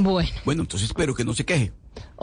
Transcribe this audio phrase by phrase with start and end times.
[0.00, 1.72] Bueno, Bueno, entonces espero que no se queje.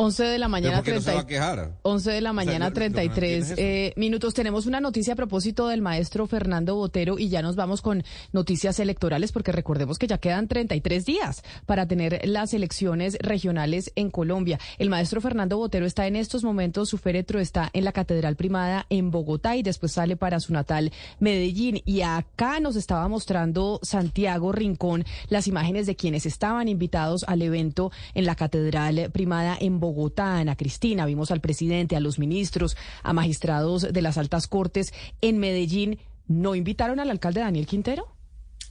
[0.01, 1.71] 11 de la mañana, ¿Por qué no se 30 va a quejar?
[1.81, 3.61] 11 de la mañana, que no 33 entiendo es eso.
[3.61, 4.33] eh, minutos.
[4.33, 8.79] Tenemos una noticia a propósito del maestro Fernando Botero y ya nos vamos con noticias
[8.79, 14.57] electorales porque recordemos que ya quedan 33 días para tener las elecciones regionales en Colombia.
[14.77, 18.85] El maestro Fernando Botero está en estos momentos, su féretro está en la Catedral Primada
[18.89, 21.81] en Bogotá y después sale para su natal Medellín.
[21.83, 27.91] Y acá nos estaba mostrando Santiago Rincón las imágenes de quienes estaban invitados al evento
[28.13, 31.05] en la Catedral Primada en Bogotá, Ana Cristina.
[31.05, 35.99] Vimos al presidente, a los ministros, a magistrados de las altas cortes en Medellín.
[36.27, 38.18] ¿No invitaron al alcalde Daniel Quintero?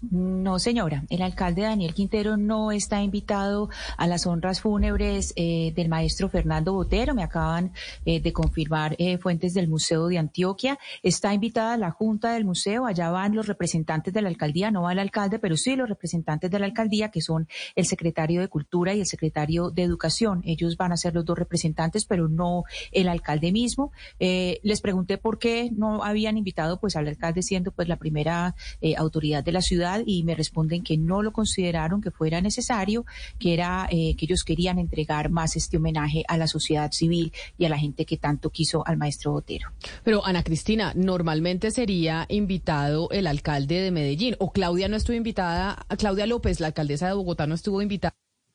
[0.00, 1.04] No, señora.
[1.10, 6.72] El alcalde Daniel Quintero no está invitado a las honras fúnebres eh, del maestro Fernando
[6.72, 7.16] Botero.
[7.16, 7.72] Me acaban
[8.04, 10.78] eh, de confirmar eh, fuentes del Museo de Antioquia.
[11.02, 12.86] Está invitada la Junta del Museo.
[12.86, 14.70] Allá van los representantes de la alcaldía.
[14.70, 18.40] No va el alcalde, pero sí los representantes de la alcaldía, que son el secretario
[18.40, 20.42] de Cultura y el secretario de Educación.
[20.44, 23.90] Ellos van a ser los dos representantes, pero no el alcalde mismo.
[24.20, 28.54] Eh, les pregunté por qué no habían invitado pues al alcalde siendo pues la primera
[28.96, 33.04] autoridad de la ciudad y me responden que no lo consideraron que fuera necesario,
[33.38, 37.64] que era eh, que ellos querían entregar más este homenaje a la sociedad civil y
[37.64, 39.70] a la gente que tanto quiso al maestro Botero.
[40.04, 45.86] Pero Ana Cristina, normalmente sería invitado el alcalde de Medellín o Claudia no estuvo invitada,
[45.98, 48.14] Claudia López, la alcaldesa de Bogotá, no estuvo invitada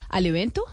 [0.09, 0.65] al evento.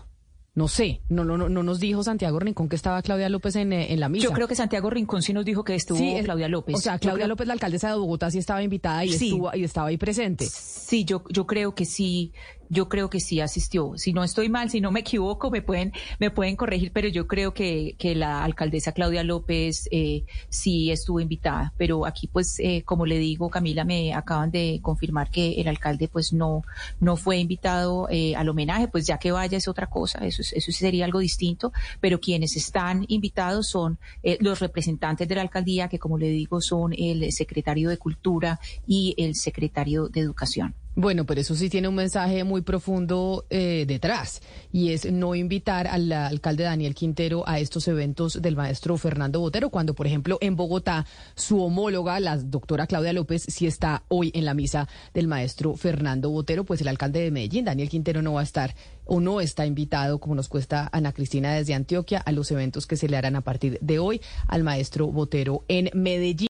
[0.53, 3.73] No sé, no, no, no, no nos dijo Santiago Rincón que estaba Claudia López en,
[3.73, 4.25] eh, en la misa.
[4.25, 6.75] Yo creo que Santiago Rincón sí nos dijo que estuvo Sí, es- Claudia López.
[6.75, 9.27] O sea, Claudia creo- López, la alcaldesa de Bogotá, sí estaba invitada y, Sí.
[9.29, 10.47] estuvo, y estaba ahí presente.
[10.47, 12.33] Sí, yo, yo creo que sí,
[12.71, 13.93] yo creo que sí asistió.
[13.97, 17.27] Si no estoy mal, si no me equivoco, me pueden, me pueden corregir, pero yo
[17.27, 21.75] creo que, que la alcaldesa Claudia López eh, sí estuvo invitada.
[21.77, 26.07] Pero aquí, pues, eh, como le digo, Camila, me acaban de confirmar que el alcalde,
[26.09, 26.63] pues, no,
[27.01, 30.53] no fue invitado eh, al homenaje, pues ya que vaya es otra cosa, eso, es-
[30.53, 35.89] eso sería algo distinto, pero quienes están invitados son eh, los representantes de la alcaldía,
[35.89, 40.75] que como le digo, son el secretario de Cultura y el secretario de Educación.
[40.97, 44.43] Bueno, pero eso sí tiene un mensaje muy profundo eh, detrás
[44.73, 49.71] y es no invitar al alcalde Daniel Quintero a estos eventos del maestro Fernando Botero,
[49.71, 51.07] cuando, por ejemplo, en Bogotá,
[51.37, 56.29] su homóloga, la doctora Claudia López, sí está hoy en la misa del maestro Fernando
[56.29, 58.75] Botero, pues el alcalde de Medellín, Daniel Quintero, no va a estar
[59.05, 62.97] o no está invitado, como nos cuesta Ana Cristina desde Antioquia, a los eventos que
[62.97, 66.50] se le harán a partir de hoy al maestro Botero en Medellín.